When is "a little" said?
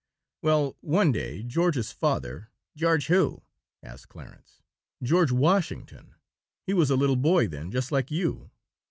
6.89-7.15